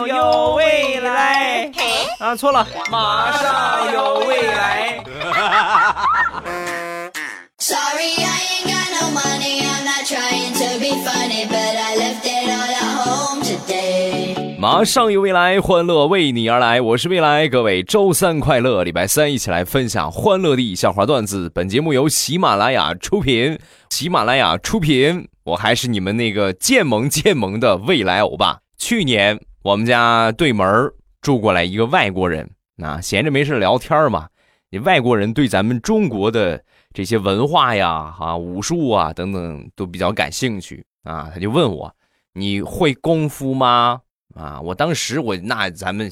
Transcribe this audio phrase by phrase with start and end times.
[0.00, 1.70] 上有未来
[2.18, 5.04] 啊，错了，马上有未来。
[7.58, 9.60] Sorry, I ain't got no money.
[9.60, 14.56] I'm not trying to be funny, but I left it all at home today.
[14.58, 16.80] 马上有未来，欢乐为你而来。
[16.80, 21.52] 我是未来，各位周三快乐，礼拜三一起来分享欢乐的笑话段子。
[21.54, 23.58] 本节目由喜马拉雅出品，
[23.90, 25.28] 喜马拉雅出品。
[25.44, 28.60] 我还是你们那个渐萌渐萌的未来欧巴。
[28.78, 32.50] 去年我们家对门住过来一个外国人，
[32.82, 34.28] 啊，闲着没事聊天嘛。
[34.70, 36.62] 你外国人对咱们中国的。
[36.92, 41.30] 这些文化呀，啊，武术啊，等等，都比较感兴趣啊。
[41.32, 41.94] 他就问我
[42.34, 44.00] ：“你会功夫吗？”
[44.34, 46.10] 啊，我当时我那咱们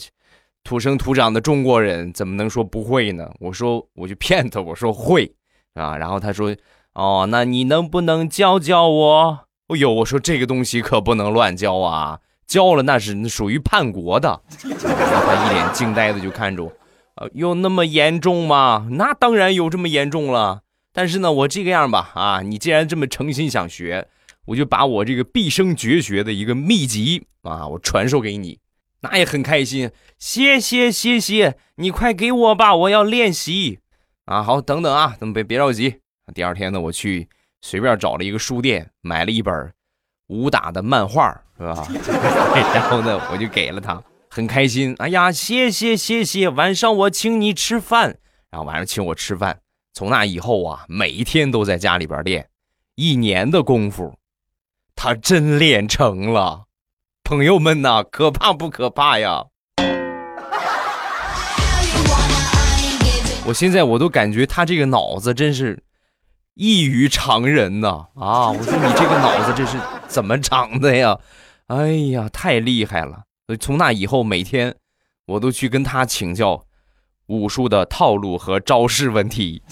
[0.63, 3.29] 土生土长的中国人怎么能说不会呢？
[3.41, 5.35] 我说我就骗他，我说会
[5.75, 5.97] 啊。
[5.97, 6.55] 然后他说
[6.95, 14.41] ：“哦，那你能不能教教我？”哎呦，我说这个东西可不能乱教啊，教了那是属于叛国的。
[14.59, 16.73] 他一脸惊呆的就看着我，
[17.17, 18.89] 呃，有那么严重吗？
[18.93, 20.63] 那当然有这么严重了。
[20.93, 24.09] 但是呢，我这个样吧，啊，你既然这么诚心想学，
[24.47, 28.59] 我就把我这个毕生绝学的一个秘籍啊，我传授给你，
[29.03, 29.91] 那也很开心。
[30.19, 33.81] 谢谢谢谢，你快给我吧，我要练习
[34.25, 34.43] 啊。
[34.43, 35.97] 好，等等啊，等别别着急。
[36.35, 37.29] 第二天呢，我去
[37.61, 39.73] 随便找了一个书店，买了一本
[40.29, 41.87] 武打的漫画，是吧？
[42.75, 44.95] 然后呢，我就给了他，很开心。
[44.99, 48.17] 哎呀，谢谢谢谢，晚上我请你吃饭，
[48.51, 49.59] 然后晚上请我吃饭。
[49.95, 52.49] 从那以后啊，每一天都在家里边练，
[52.95, 54.15] 一年的功夫，
[54.95, 56.65] 他真练成了。
[57.25, 59.47] 朋友们呐，可怕不可怕呀？
[63.47, 65.83] 我现在我都感觉他这个脑子真是
[66.61, 68.09] 异于常人呐！
[68.17, 69.79] 啊，我说你这个脑子这是
[70.09, 71.17] 怎么长的呀？
[71.69, 73.23] 哎呀，太厉害了！
[73.61, 74.75] 从那以后，每天
[75.27, 76.65] 我都去跟他请教。
[77.29, 79.63] 武术的套路和招式问题。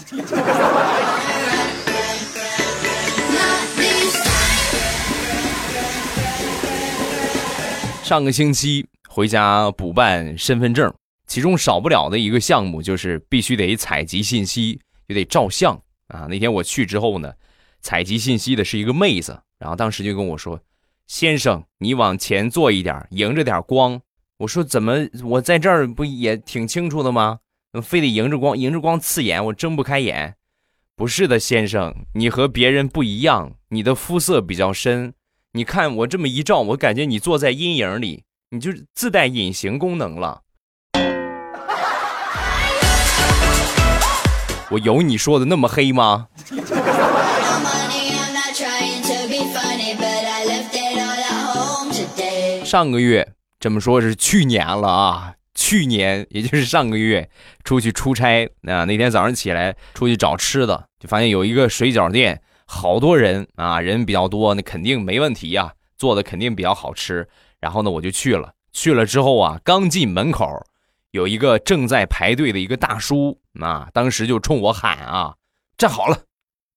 [8.01, 10.93] 上个星期回家补办身份证，
[11.27, 14.79] 其中少不了的一个项目就是必须得采集信息，
[15.09, 16.27] 就得照相啊。
[16.29, 17.33] 那天我去之后呢，
[17.81, 20.59] 采集信息的是一个妹子，然后当时就跟我说
[21.07, 24.01] ：“先生，你往前坐一点，迎着点光。”
[24.39, 25.07] 我说：“怎么？
[25.23, 27.39] 我在这儿不也挺清楚的吗？”
[27.83, 30.35] 非得迎着光，迎着光刺眼，我睁不开眼。
[30.95, 35.13] 不是的，先生，你和别人不一样，你的肤色比较深。
[35.53, 40.41] 你看我这么一照，我感觉你坐在阴影里，你就自带隐形功能了。
[44.69, 46.27] 我有你说的那么黑吗？
[52.65, 55.33] 上个月，这么说是去年了啊。
[55.55, 57.29] 去年，也就是上个月，
[57.63, 67.27] 出去出差啊，那天早上起来出去找吃的，就发现有一个水饺店，好多人啊，人比较多，那肯定没问题呀，做的肯定比较好吃。
[67.59, 70.45] 然后呢，我就去了，去了之后啊，刚进门口，
[71.17, 75.35] 有一个正在排队的一个大叔啊，当时就冲我喊啊，
[75.77, 76.23] 站好了，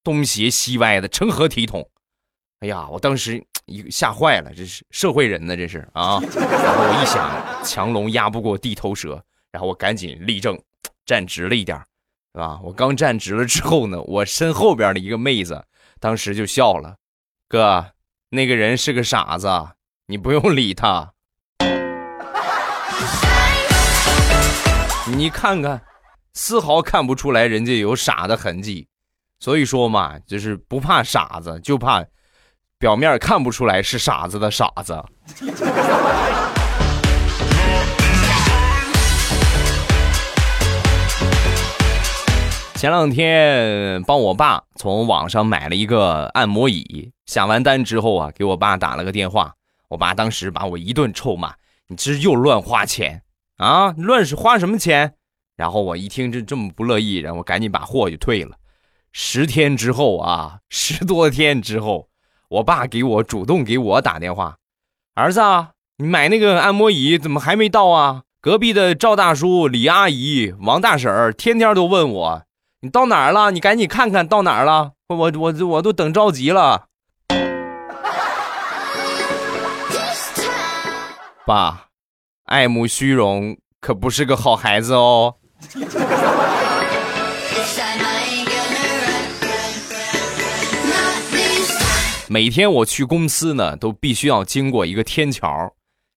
[0.03, 1.89] 东斜西歪的，成何体统？
[2.61, 3.45] 哎呀，我当时。
[3.67, 6.19] 一吓坏了，这是社会人呢，这是啊！
[6.35, 10.61] 然后我一想，强龙压不过地头蛇，然后我赶紧立正，
[11.07, 11.79] 站直了一点，
[12.35, 12.59] 是吧？
[12.65, 15.65] 我刚站直了之后呢，我身后边的一个妹子
[16.01, 16.97] 当时就笑了
[17.47, 17.93] ：“哥，
[18.31, 19.47] 那个人是个傻子，
[20.07, 21.13] 你不用理他。”
[25.07, 25.81] 你看看，
[26.35, 28.89] 丝毫看不出来人家有傻的痕迹，
[29.39, 32.05] 所以说嘛，就是不怕傻子，就怕。
[32.79, 35.05] 表面看不出来是傻子的傻子。
[42.75, 49.53] 前两天帮我爸从网上买了一个按摩椅，下完单之后啊，给我爸打了个电话。
[49.89, 51.53] 我爸当时把我一顿臭骂
[51.89, 53.23] ：“你这是又乱花钱
[53.61, 53.95] 啊？
[53.97, 55.15] 乱是花什么钱？”
[55.57, 58.57] 然后我一听这这么不乐意，然后我赶紧把货就退了。
[59.13, 62.09] 十天之后啊，十多天之后。
[62.51, 64.57] 我爸给我主动给我打电话，
[65.15, 65.41] 儿子，
[65.99, 68.23] 你买那个按摩椅怎么还没到啊？
[68.41, 72.43] 隔壁的赵大叔、李阿姨、王大婶儿天天都问我，
[72.81, 73.53] 你到哪儿了？
[73.53, 76.87] 你赶紧看看到哪儿了，我我我都等着急了。
[81.47, 81.90] 爸，
[82.51, 85.37] 爱慕虚荣可不是个好孩子哦。
[92.27, 95.73] 每天我去公司呢，都必须要经过一个天桥，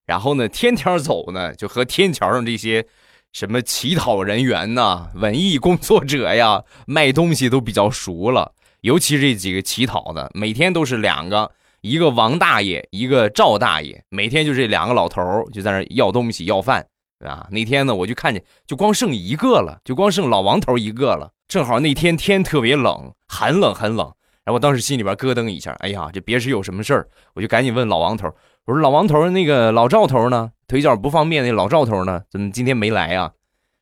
[0.07, 2.83] 然后呢，天天走呢，就和天桥上这些
[3.31, 8.56] 什么乞讨人员呐、文艺工作者呀、卖东西都比较熟了。
[8.81, 11.51] 尤其这几个乞讨的，每天都是两个，
[11.83, 15.21] 一个王大爷，一个赵大爷，每天就这两个老头
[15.51, 16.88] 就在那要东西要饭，
[17.19, 17.45] 啊。
[17.51, 21.30] 那天呢，我就看见，就光剩一个了，就光剩老王头一个了。
[21.50, 24.07] 正好那天天特别冷，很冷很冷。
[24.45, 28.33] 然后我当时心里边咯噔一下，哎呀，这别是有什么事儿，我就赶紧问老王头。
[28.63, 30.51] 我说老王头，那个老赵头呢？
[30.68, 32.21] 腿脚不方便，那老赵头呢？
[32.31, 33.29] 怎么今天没来啊？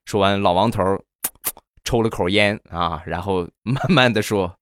[0.05, 0.83] 说完，老王头
[1.85, 4.55] 抽了口烟啊，然后慢慢的说：“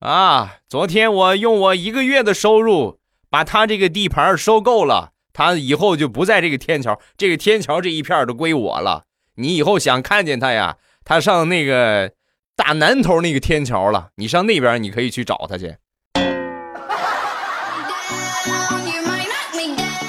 [0.00, 9.04] 啊，昨天我用我一个月的收入把他这个地盘收购了，他以后就不在这个天桥，这个天桥这一片都归我了。
[9.34, 12.12] 你以后想看见他呀，他上那个
[12.56, 15.76] 大南头那个天桥了，你上那边你可以去找他去。”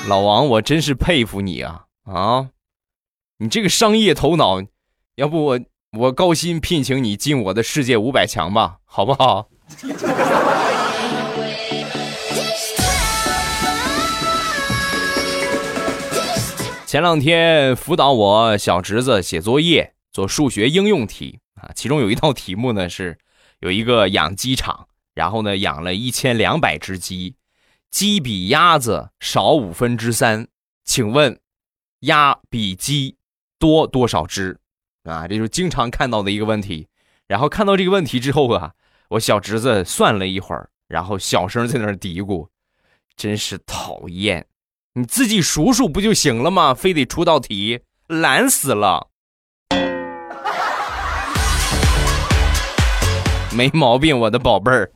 [0.08, 2.48] 老王，我真是佩服你啊啊！
[3.40, 4.62] 你这个商业头脑，
[5.16, 5.60] 要不我
[5.98, 9.50] 我高薪聘请你进我的世界五百强吧，好不好？
[16.86, 23.18] 前两天辅导我小侄子写作业，做数学应用题啊，其中有一道题目呢是，
[23.60, 27.36] 有一个养鸡场，然后呢养了一千两百只鸡。
[27.90, 30.48] 鸡比鸭子少五分之三，
[30.84, 31.40] 请问，
[32.02, 33.16] 鸭比鸡
[33.58, 34.60] 多多少只？
[35.04, 36.88] 啊，这就是经常看到的一个问题。
[37.28, 38.74] 然后看到这个问题之后啊，
[39.12, 42.48] 我小侄子算了一会儿，然后小声在那儿嘀咕
[43.18, 44.46] ：“真是讨厌，
[44.94, 46.74] 你自己数数不就行了吗？
[46.74, 49.10] 非得出道题，懒死了。”
[53.52, 54.90] 没毛病，我的宝贝儿。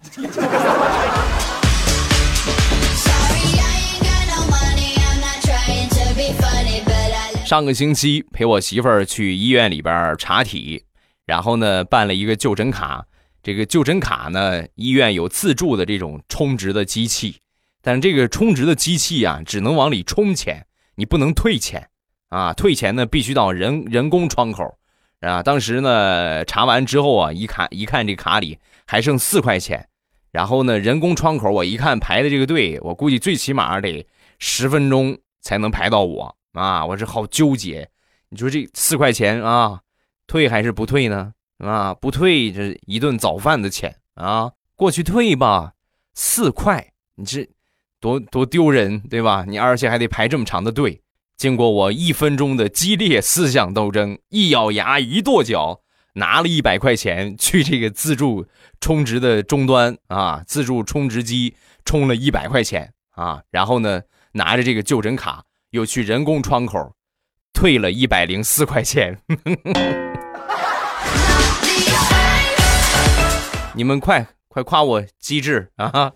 [7.45, 10.85] 上个星期陪我媳妇儿去医院里边查体，
[11.25, 13.05] 然后呢办了一个就诊卡。
[13.45, 17.37] 这个就诊卡呢，医院有自助的这种充值的机器，
[17.79, 20.65] 但这个充值的机器啊，只能往里充钱，
[20.95, 21.87] 你不能退钱
[22.29, 22.53] 啊。
[22.53, 24.79] 退钱呢，必须到人人工窗口
[25.19, 25.43] 啊。
[25.43, 28.57] 当时呢查完之后啊，一看一看这卡里
[28.87, 29.87] 还剩四块钱，
[30.31, 34.07] 然后呢人工窗口我一看排的这个队，我估计最起码得
[34.39, 36.35] 十分钟才能排到我。
[36.53, 37.87] 啊，我是好纠结。
[38.29, 39.81] 你说这四块钱啊，
[40.25, 41.33] 退还是不退呢？
[41.57, 45.73] 啊，不退这一顿早饭的钱啊，过去退吧，
[46.13, 47.49] 四块，你这
[47.99, 49.45] 多多丢人，对吧？
[49.47, 51.01] 你而且还得排这么长的队。
[51.37, 55.81] 经过我一分钟的激烈思想斗争，一咬牙，一跺脚，
[56.13, 58.47] 拿了一百块钱去这个自助
[58.79, 64.03] 充值的终端啊，自助充值机充了一百块钱啊，然后呢，
[64.33, 65.43] 拿着这个就诊卡。
[65.71, 66.95] 又去人工窗口
[67.51, 69.19] 退了一百零四块钱，
[73.77, 76.09] 你们快快夸我机智啊！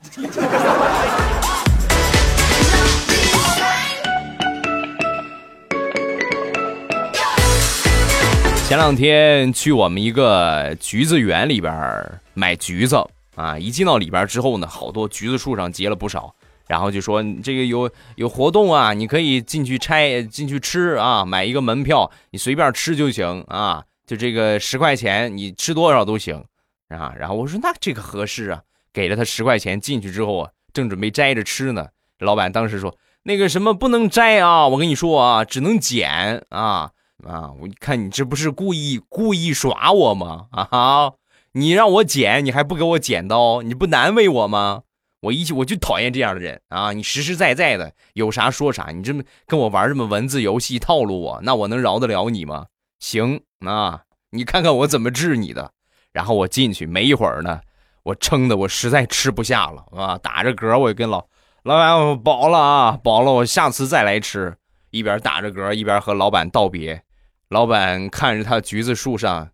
[8.65, 12.95] 前两天去我们一个橘子园里边买橘子
[13.35, 16.33] 啊，一进到里边之后呢，好多橘子树上结了不少。
[16.65, 26.45] 然后就说这个有有活动啊，你可以进去拆进去吃啊，买一个门票，你随便吃就行啊，就这个十块钱，你吃多少都行
[26.89, 27.13] 啊。
[27.17, 31.87] 然后我说那这个合适啊，给了他十块钱进去之后啊，正准备摘着吃呢，
[32.19, 36.91] 老板当时说那个什么不能摘啊，我跟你说啊，只能捡啊
[37.23, 37.51] 啊！
[37.59, 40.47] 我看你这不是故意故意耍我吗？
[40.51, 41.13] 啊哈，
[41.51, 44.83] 你让我捡，你还不给我剪刀，你不难为我吗？
[45.23, 46.93] 我一我就讨厌这样的人啊！
[46.93, 52.67] 你实实在在的有啥说啥，你这么跟我玩这么文字游戏套路我，那我能饶得了你吗？
[53.01, 55.73] 行啊，你看看我怎么治你的。
[56.11, 57.59] 然后我进去没一会儿呢，
[58.03, 61.25] 我撑的我实在吃不下了啊，打着嗝，我就跟老
[61.63, 64.55] 老板我饱了啊，饱了，我下次再来吃。
[64.91, 67.03] 一边打着嗝一边和老板道别。
[67.49, 69.49] 老板看着他橘子树上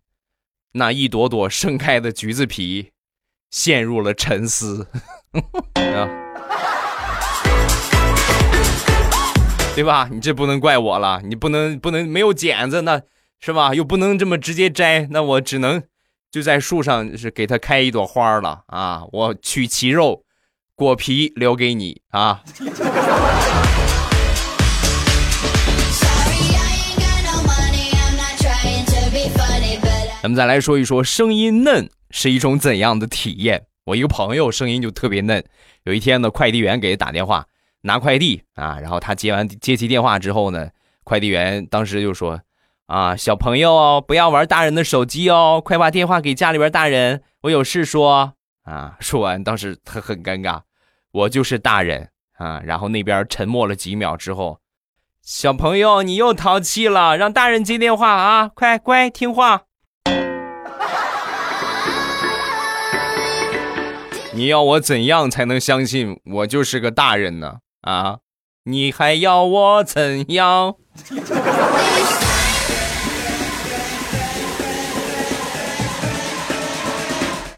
[0.72, 2.92] 那一朵朵盛开的橘子皮，
[3.50, 4.88] 陷入了沉思。
[5.76, 6.08] 啊，
[9.74, 10.08] 对吧？
[10.10, 13.02] 你这不能怪我了，你不能不能没有剪子，那
[13.40, 13.74] 是吧？
[13.74, 15.82] 又不能这么直接摘，那我只能
[16.36, 19.04] 就在树上是给它开一朵花了啊！
[19.10, 20.22] 我取其肉，
[20.74, 22.42] 果皮留给你啊！
[30.20, 33.64] 咱们再来说一说，声音嫩是一种怎样的体验？
[33.86, 35.42] 我一个朋友声音就特别嫩。
[35.84, 37.46] 有一天呢，快递员给他打电话，
[37.80, 40.68] 拿快递啊，然后他接完接起电话之后呢，
[41.02, 42.38] 快递员当时就说
[42.86, 48.34] ：“啊，小朋友哦不要玩大人的手机哦，快把电话给家里边大人，我有事说。”
[48.66, 50.60] 啊，说完当时他很尴尬，
[51.12, 52.60] 我就是大人啊。
[52.64, 54.58] 然后那边沉默了几秒之后，
[55.22, 59.62] 小朋友你又淘气了，让大人接电话啊，快乖听话。
[64.34, 67.58] 你要我怎样才能相信我就是个大人呢？
[67.82, 68.18] 啊，
[68.64, 70.74] 你还要我怎样？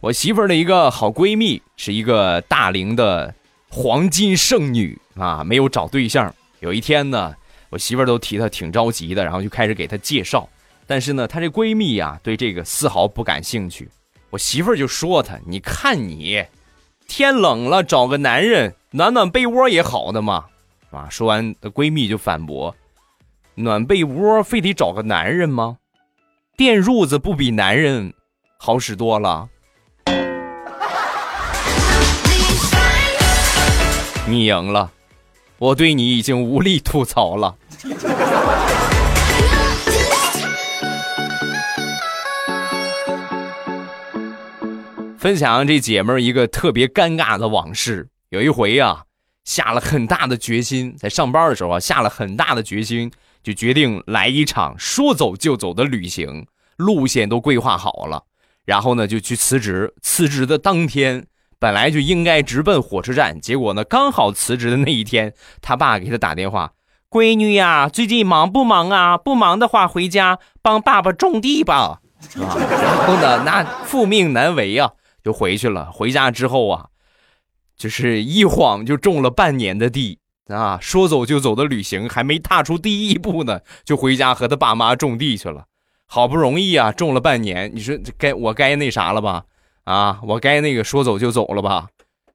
[0.00, 3.34] 我媳妇儿的一个好闺蜜是一个大龄的
[3.68, 6.32] 黄金剩女啊，没有找对象。
[6.60, 7.34] 有一天呢，
[7.68, 10.48] 我媳妇儿都提她挺着急的，然后就开始给她介绍。
[10.86, 13.88] 但是呢，她这闺蜜呀，对这个丝毫不感兴趣。
[14.30, 16.44] 我媳妇儿就说她：“你看你。”
[17.08, 20.44] 天冷了，找个男人暖暖被窝也好的嘛，
[20.90, 21.08] 啊！
[21.10, 22.76] 说完，闺蜜就反驳
[23.56, 25.78] ：“暖被窝非得找个男人吗？
[26.56, 28.14] 电褥子不比男人
[28.58, 29.48] 好使多了？”
[34.30, 34.92] 你赢了，
[35.58, 37.56] 我对你已经无力吐槽了。
[45.18, 48.08] 分享这姐们儿一个特别尴尬的往事。
[48.28, 49.04] 有一回啊，
[49.44, 53.10] 下了很大的决心，在上班的时候啊，下了很大的决心，
[53.42, 58.24] 就决定来一场说走就走的旅行，路线都规划好了。
[58.64, 59.94] 然后呢，就去辞职。
[60.02, 61.26] 辞职的当天，
[61.58, 66.72] 本来就应该直奔火车站，结果呢，刚好辞职的那一天，他爸给他打电话
[67.10, 69.16] ：“闺女呀，最近忙不忙啊？
[69.18, 72.00] 不忙的话，回家帮爸爸种地吧。”
[72.40, 74.92] 啊，然后呢，那父命难违啊。
[75.24, 75.90] 就回去了。
[75.92, 76.86] 回家之后啊，
[77.76, 80.78] 就是一晃就种了半年的地啊。
[80.80, 85.64] 说走就走的旅行还没踏出第一步呢，就回家和他爸妈种地去了。
[86.06, 89.44] 好不容易啊，种了半年，你说该我该那啥了吧？
[89.88, 91.88] 啊，我该那个说走就走了吧？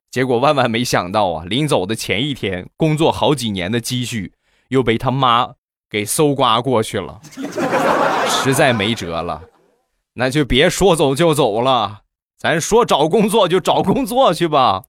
[0.09, 4.33] 结果万万没想到啊，临走的前一天，工作好几年的积蓄
[4.69, 5.51] 又被他妈
[5.87, 7.21] 给搜刮过去了。
[8.27, 9.43] 实在没辙了，
[10.15, 11.99] 那就别说走就走了。
[12.39, 14.81] 咱说找工作就找工作去吧。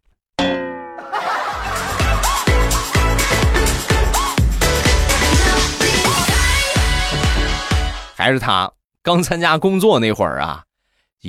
[8.16, 10.62] 还是他刚参加工作那会儿啊，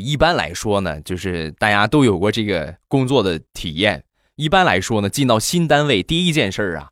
[0.01, 4.03] 一般来说呢，就是大家都有过这个工作的体验。
[4.35, 6.89] 一般来说呢，进到新单位第一件事儿啊，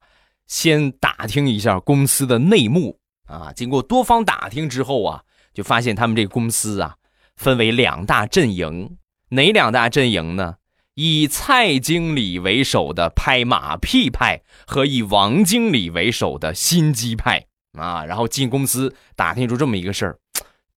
[0.48, 3.52] 先打听一下公司的内幕啊。
[3.54, 6.96] 经过多方打听之后啊，就发现他们这个公司啊，
[7.36, 8.98] 分为两大阵营。
[9.30, 10.56] 哪两大阵营呢？
[10.96, 20.20] 以蔡经理为首的拍马屁派和以王经理为首的心机派啊，然后进公司打听出这么一个事儿，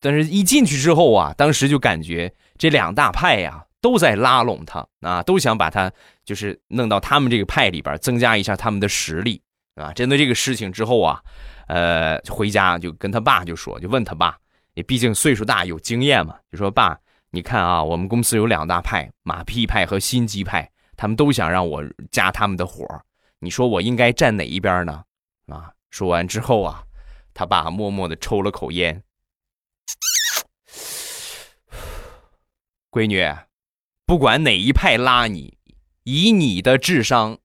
[0.07, 5.91] 但是一进去之后啊，当时就感觉这两大派呀都在拉拢他啊，都想把他
[6.25, 9.43] 就是弄到他们这个派里边，增加一下他们的实力
[9.75, 9.93] 啊。
[9.93, 11.21] 针对这个事情之后啊，
[11.67, 14.37] 呃，回家就跟他爸就说，就问他爸，
[14.75, 16.97] 也毕竟岁数大有经验嘛，就说爸。
[17.31, 22.87] 你看啊，我们公司有两大派，马屁派和心机派，他们都想让我加他们的火。
[23.41, 25.03] 你说我应该站哪一边呢？
[25.49, 25.71] 啊！
[25.91, 26.83] 说完之后啊，
[27.35, 29.03] 他爸默默的抽了口烟。
[32.91, 33.23] 闺女，
[34.07, 35.59] 不管哪一派拉你，
[36.05, 37.39] 以你的智商，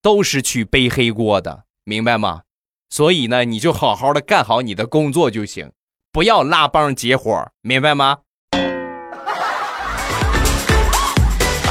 [0.00, 2.42] 都是去背黑锅的，明白吗？
[2.90, 5.72] 所以呢，你就好好的干好你的工作就行，
[6.12, 8.18] 不要拉帮结伙，明白吗？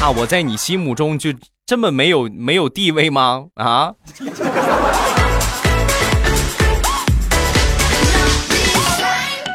[0.02, 0.10] 啊！
[0.10, 1.30] 我在你心目中就
[1.64, 3.50] 这么没有没有地位吗？
[3.54, 3.94] 啊！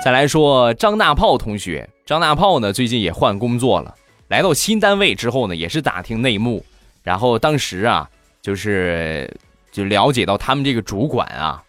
[0.07, 3.93] 再来说张大炮同学，张大炮呢最近也换工作了，
[4.29, 6.65] 来到新单位之后呢，也是打听内幕，
[7.03, 8.09] 然后当时啊，
[8.41, 9.29] 就是
[9.73, 11.61] 就了解到他们这个主管啊，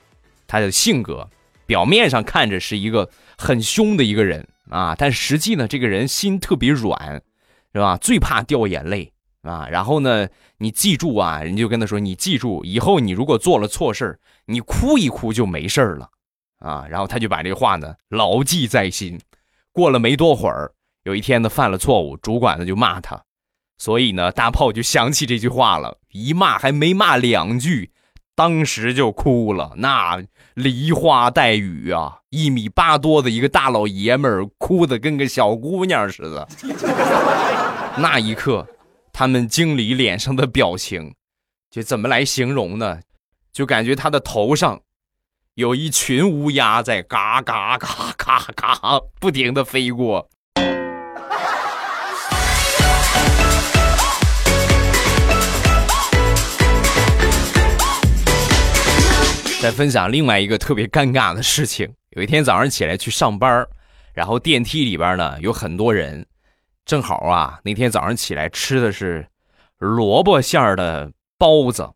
[0.45, 1.27] 他的性格
[1.65, 7.19] 表面上看着是一个很凶的一个人啊，但实际呢，这个人心特别软。
[7.73, 7.97] 是吧？
[7.97, 9.67] 最怕掉眼泪啊！
[9.69, 10.27] 然后呢，
[10.59, 16.09] 你记住啊，人就跟他说：“你记住，以后你如果做了错事你哭一哭就没事了
[16.59, 19.19] 啊！”然后他就把这话呢牢记在心。
[19.71, 20.73] 过了没多会儿，
[21.03, 23.23] 有一天呢犯了错误，主管呢就骂他，
[23.77, 27.91] 所以呢大炮就想起这句话了，一骂还没骂两句，
[28.35, 30.23] 当时就哭了，那
[30.55, 32.19] 梨花带雨啊！
[32.29, 36.47] 一米八多的一个大老爷们儿，哭的跟个小姑娘似的。
[37.99, 38.67] 那一刻，
[39.13, 41.15] 他们经理脸上的表情
[41.69, 42.99] 就怎么来形容呢？
[43.53, 44.81] 就感觉他的头上
[45.57, 50.29] 有一群乌鸦在嘎嘎嘎嘎嘎不停的飞过。
[59.59, 61.91] 再分享另外一个特别尴尬的事情。
[62.11, 63.65] 有一天早上起来去上班
[64.13, 66.23] 然后电梯里边呢有很多人，
[66.85, 69.27] 正好啊那天早上起来吃的是
[69.79, 71.89] 萝卜馅儿的包子，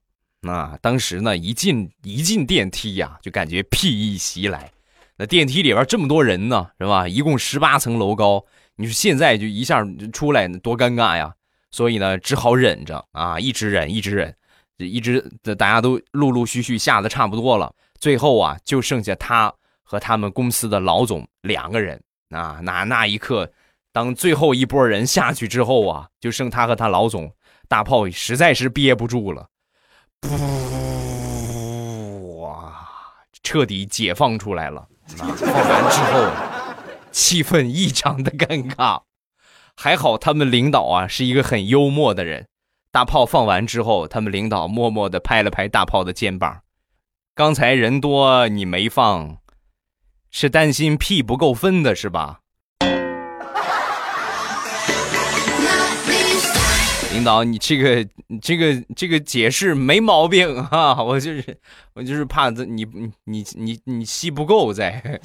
[0.47, 4.71] 啊，当时呢一进一进电梯呀，就感觉屁意袭来。
[5.17, 7.07] 那电梯里边这么多人呢，是吧？
[7.07, 8.43] 一共十八层楼高，
[8.75, 11.33] 你说现在就一下出来多尴尬呀！
[11.69, 14.35] 所以呢，只好忍着啊，一直忍，一直忍。
[14.77, 15.21] 一直
[15.59, 22.59] 大家都陆陆续续下的差不多了，最后啊就剩下他和他们公司的老总两个人啊。
[22.63, 23.51] 那那一刻，
[23.93, 27.31] 当最后一波人下去之后啊，就剩他和他老总，
[27.67, 29.47] 大炮实在是憋不住了，
[32.37, 32.73] 哇，
[33.43, 34.87] 彻底解放出来了。
[35.07, 36.29] 放完之后，
[37.11, 39.01] 气氛异常的尴尬，
[39.75, 42.47] 还好他们领导啊是一个很幽默的人。
[42.91, 46.61] 大炮放完之后，他们领导默默的拍了拍大炮的肩膀
[47.33, 49.37] ：“刚才人多你没放，
[50.29, 52.40] 是担心屁不够分的是吧？”
[57.13, 58.07] 领导，你这个、
[58.41, 61.03] 这个、这个解释没毛病 啊！
[61.03, 61.57] 我就是，
[61.93, 65.19] 我就是怕你、你、你、你、你吸不够在。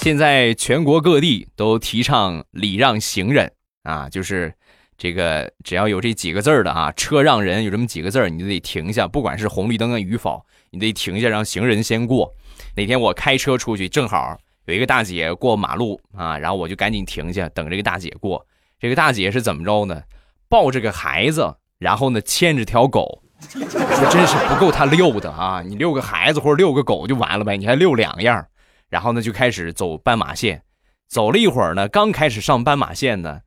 [0.00, 3.50] 现在全国各地都提倡礼让行人
[3.82, 4.52] 啊，就是
[4.96, 12.34] 这个只要有这几个字儿的啊，车让人有这么几个字儿，你就得停下，不管是红绿灯啊与否，你得停下让行人先过。
[12.74, 18.46] 那天我开车出去，正好有一个大姐过马路啊，然后我就赶紧停下等这个大姐过。
[18.78, 20.02] 这个大姐是怎么着呢？
[20.48, 25.62] 抱着个孩子，然后呢牵着条狗，说真是不够她遛的啊！
[25.62, 28.46] 你遛个孩子或者遛个狗就完了呗，你还遛两样。
[28.88, 30.62] 然后呢，就开始走斑马线，
[31.08, 33.40] 走了一会儿呢，刚开始上斑马线呢，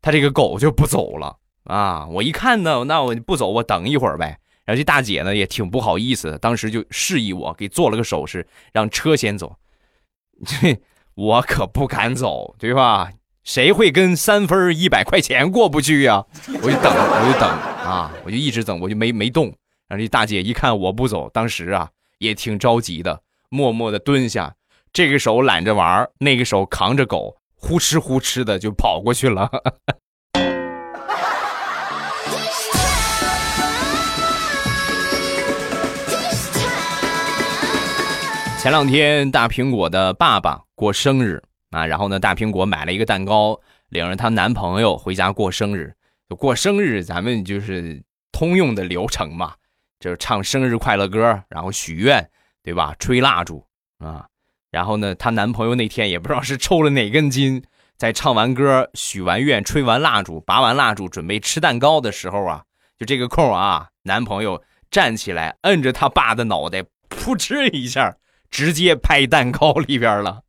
[0.00, 2.06] 他这个狗就不走了啊！
[2.06, 4.38] 我一看呢，那我不走，我等一会儿呗。
[4.66, 9.56] 然后这大姐呢也挺不好意思的，当时就示意我给做了个手势，让车先走。
[10.44, 10.78] 这
[11.14, 13.10] 我可不敢走，对吧？
[13.44, 16.26] 谁会跟三分一百块钱过不去呀？
[16.48, 19.46] 我就等，我就等啊，我就一直等，我就没没动。
[19.88, 24.52] 然后这大姐一看我不走，当时啊也挺着急的，默默的蹲下。
[24.92, 29.48] 这个手揽着玩那个手扛着狗，呼哧呼哧的就跑过去了。
[38.66, 43.56] 前两天大苹果的爸爸过生日啊，然后呢，大苹果买了一个蛋糕，
[43.90, 45.94] 领着她男朋友回家过生日。
[46.36, 48.02] 过生日咱们就是
[48.32, 49.54] 通用的流程嘛，
[50.00, 52.28] 就是唱生日快乐歌，然后许愿，
[52.64, 52.92] 对吧？
[52.98, 53.64] 吹蜡烛
[53.98, 54.26] 啊。
[54.72, 57.62] 然后呢，她男朋友那天也不知道是抽了哪根筋，
[57.96, 62.64] 在唱完歌、许完愿、吹完蜡烛、拔完蜡烛，准备吃蛋糕的时候啊，
[62.98, 68.16] 就这个空啊，男朋友站起来，摁着他爸的脑袋，噗嗤一下，
[68.56, 70.40] 直接拍蛋糕里边了，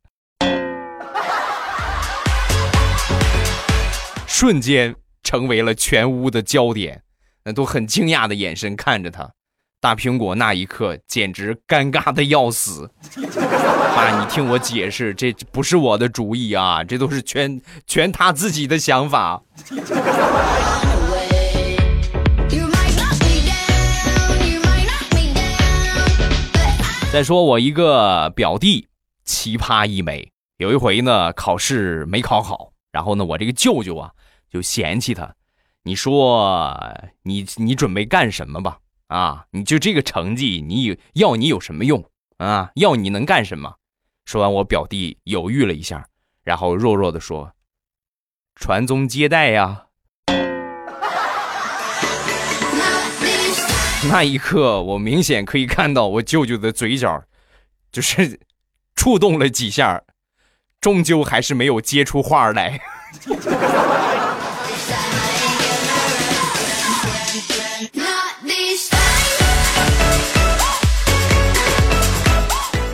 [4.26, 7.02] 瞬间成为了全屋的焦点，
[7.44, 9.28] 那都很惊讶的眼神看着他。
[9.78, 12.90] 大苹果那一刻简直尴尬的要死，
[13.94, 19.42] 爸，你听我解释，这不是我的主意啊，这都是全全他自己的想法。
[27.10, 28.86] 再说我一个表弟，
[29.24, 34.12] 奇葩一枚，有一回呢考试没考好，然后呢我这个舅舅啊
[34.50, 35.34] 就嫌弃他，
[35.84, 36.78] 你说
[37.22, 38.78] 你你准备干什么吧？
[39.06, 39.46] 啊！
[39.52, 42.04] 你就这个成绩，你有要你有什么用
[42.36, 42.70] 啊？
[42.74, 43.74] 要你能干什么？
[44.26, 46.06] 说完，我表弟犹豫了一下，
[46.44, 47.50] 然后弱弱的说
[48.54, 49.86] ：“传宗接代呀。”
[54.08, 57.20] 那一刻，我明显可以看到我舅舅的嘴角，
[57.90, 58.38] 就是
[58.94, 60.00] 触动了几下，
[60.80, 62.80] 终究还是没有接出话来。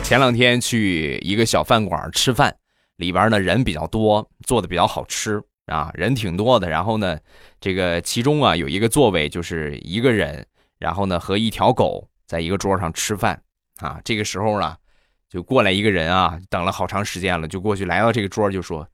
[0.03, 2.55] 前两天去一个小饭馆吃饭，
[2.97, 6.67] 里边呢人比较多，做的比较好吃啊，人挺多的。
[6.67, 7.19] 然后呢，
[7.61, 10.45] 这个其中啊有一个座位就是一个人，
[10.85, 13.41] 然后呢和一条狗在一个桌上吃饭
[13.79, 13.99] 啊。
[14.05, 14.77] 这个时候呢，
[15.27, 18.87] 就过来一个人啊，等了好长时间了，就过去来到这个桌就说：“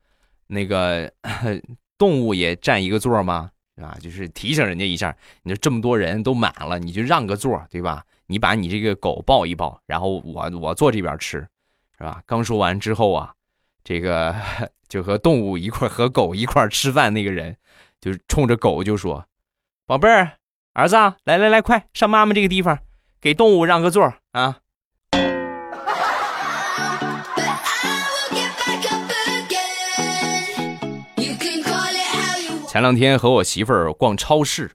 [0.47, 1.11] 那个
[1.99, 3.51] 动物也占一个座吗？
[3.75, 8.05] 啊，就是提醒人家一下，你说这么多人都满了，你就让个座，对吧？
[8.27, 11.45] 你把你这个狗抱一抱，然后我我坐这边吃，
[11.97, 13.33] 是吧？”刚说完之后啊，
[13.83, 14.33] 这个
[14.87, 17.57] 就和动物一块和狗一块吃饭那个人，
[17.99, 19.25] 就冲着狗就说
[19.85, 20.37] ：“宝贝儿，
[20.73, 22.79] 儿子，来来来，快上妈妈这个地方，
[23.19, 24.59] 给动物让个座啊。”
[32.69, 34.71] 前两天和我媳妇儿逛超市，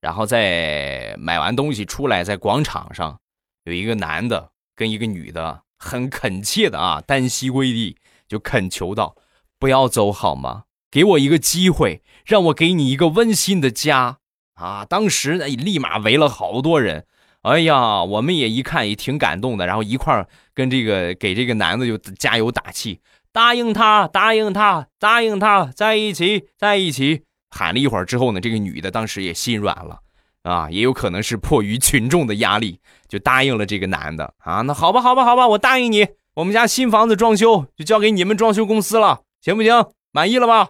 [0.00, 3.20] 然后在买完东西出来，在广场上
[3.62, 7.96] 有一个男的跟一个女的很恳切的啊，单膝跪地
[8.26, 9.14] 就恳求道
[9.56, 10.64] ：“不要走好吗？
[10.90, 14.17] 给我一个机会，让我给你一个温馨的家
[14.58, 17.04] 啊！”当时立马围了好多人，
[17.42, 23.00] 哎呀，我们也一看也挺感动的，然后一块儿跟这个给这个男的就加油打气，
[23.32, 27.22] 答应他，答应他，答应他，在一起，在一起。
[27.50, 30.00] 喊了一会儿之后呢，这个女的当时也心软了，
[30.42, 34.60] 啊，也有可能是迫于群众的压力，就答应了这个男的啊。
[34.60, 39.72] 那好吧，好吧，好吧，我答应你，我们家新房子装修就交给你们装修公司了，行不行？
[40.12, 40.68] 满意了吧？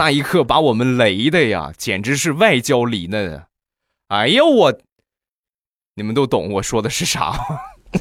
[0.00, 3.44] 那一刻把我们雷的呀，简直是外焦里嫩。
[4.08, 4.80] 哎呀，我，
[5.94, 7.38] 你们都懂我说的是啥。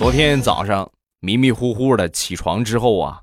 [0.00, 0.90] 昨天早上
[1.20, 3.20] 迷迷糊糊的起床之后啊，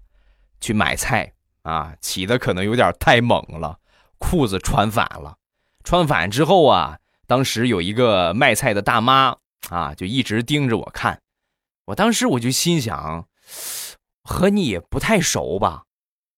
[0.61, 1.29] 去买菜
[1.63, 3.77] 啊，起的可能有点太猛了，
[4.17, 5.35] 裤子穿反了。
[5.83, 9.35] 穿反之后啊，当时有一个卖菜的大妈
[9.69, 11.21] 啊，就一直盯着我看。
[11.85, 13.27] 我当时我就心想，
[14.23, 15.83] 和你也不太熟吧，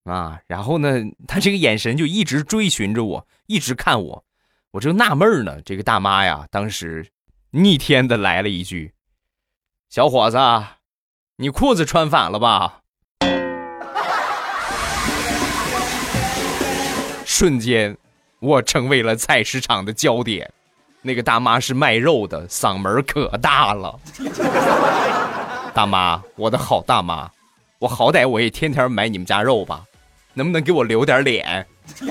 [0.04, 4.26] 啊，然后呢，他这个眼神就一直追寻着我，一直看我。
[4.72, 7.12] 我正纳闷呢，这个大妈呀，当时
[7.52, 8.94] 逆天的来了一句。
[9.90, 10.38] 小伙子，
[11.38, 12.82] 你裤子穿反了吧？
[17.26, 17.98] 瞬间，
[18.40, 20.52] 我成为了菜市场的焦点。
[21.06, 24.00] 那个大妈是卖肉的，嗓门可大了。
[25.76, 27.30] 大妈，我的好大妈，
[27.80, 29.82] 我好歹我也天天买你们家肉吧，
[30.34, 31.68] 能不能给我留点脸？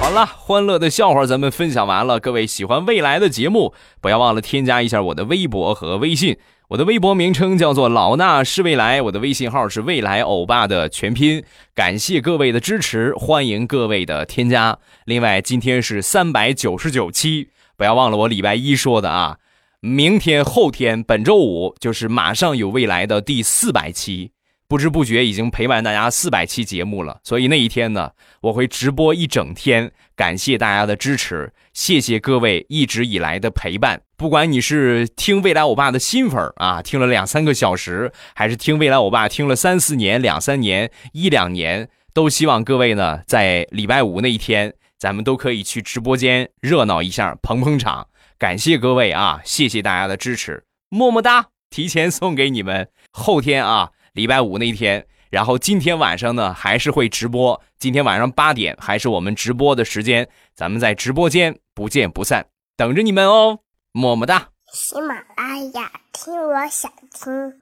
[0.00, 2.18] 好了，欢乐的笑话咱们分享完了。
[2.18, 6.38] 各位喜欢未来的节目，不要忘了添加一下我的微博和微信。
[6.68, 11.44] 我的微博名称叫做老衲是未来，我的微信号是未来欧巴的全拼。
[11.76, 14.76] 感谢各位的支持，欢迎各位的添加。
[15.04, 19.38] 另外，今天是三百九十九期，不要忘了我礼拜一说的啊。
[19.78, 24.32] 明天、后天、本周五就是马上有未来的第四百期。
[24.68, 34.02] 不知不觉已经陪伴大家四百期节目了，所以那一天呢，我会直播一整天，感谢大家的支持，谢谢各位一直以来的陪伴。
[34.16, 48.08] 不管你是听未来欧巴的新粉啊，听了两三个小时，还是听未来欧巴听了三四年、两三年、一两年，都希望各位呢，在礼拜五那一天，咱们都可以去直播间热闹一下，捧捧场。
[48.38, 51.46] 感谢各位啊，谢谢大家的支持，么么哒！
[51.68, 53.90] 提前送给你们，后天啊。
[54.16, 57.60] 礼拜五那一天，然后今天晚上呢还是会直播。
[57.78, 62.46] 今天晚上八点还是我们直播的时间，咱们在直播间不见不散，
[62.78, 63.58] 等着你们哦，
[63.92, 64.48] 么么哒！
[64.72, 67.60] 喜马拉雅听，我想听。